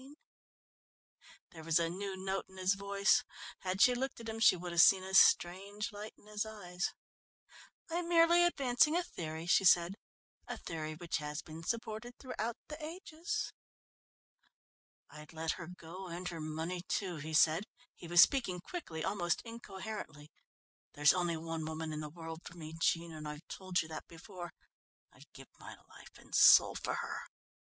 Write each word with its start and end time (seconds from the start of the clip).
There 1.51 1.63
was 1.63 1.77
a 1.77 1.87
new 1.87 2.17
note 2.17 2.45
in 2.49 2.57
his 2.57 2.73
voice. 2.73 3.23
Had 3.59 3.83
she 3.83 3.93
looked 3.93 4.19
at 4.19 4.27
him 4.27 4.39
she 4.39 4.55
would 4.55 4.71
have 4.71 4.81
seen 4.81 5.03
a 5.03 5.13
strange 5.13 5.91
light 5.91 6.15
in 6.17 6.25
his 6.25 6.43
eyes. 6.43 6.91
"I'm 7.87 8.09
merely 8.09 8.43
advancing 8.43 8.97
a 8.97 9.03
theory," 9.03 9.45
she 9.45 9.63
said, 9.63 9.93
"a 10.47 10.57
theory 10.57 10.95
which 10.95 11.17
has 11.17 11.43
been 11.43 11.61
supported 11.61 12.17
throughout 12.17 12.57
the 12.67 12.83
ages." 12.83 13.53
"I'd 15.11 15.33
let 15.33 15.51
her 15.51 15.67
go 15.67 16.07
and 16.07 16.27
her 16.29 16.41
money, 16.41 16.81
too," 16.87 17.17
he 17.17 17.35
said. 17.35 17.65
He 17.93 18.07
was 18.07 18.23
speaking 18.23 18.59
quickly, 18.59 19.03
almost 19.03 19.43
incoherently. 19.45 20.31
"There's 20.93 21.13
only 21.13 21.37
one 21.37 21.63
woman 21.63 21.93
in 21.93 21.99
the 21.99 22.09
world 22.09 22.39
for 22.43 22.57
me, 22.57 22.73
Jean, 22.81 23.13
and 23.13 23.27
I've 23.27 23.47
told 23.47 23.83
you 23.83 23.87
that 23.89 24.07
before. 24.07 24.51
I'd 25.13 25.31
give 25.33 25.49
my 25.59 25.75
life 25.89 26.17
and 26.17 26.33
soul 26.33 26.73
for 26.73 26.95
her." 26.95 27.21